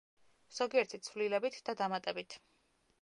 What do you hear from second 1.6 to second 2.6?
და დამატებით.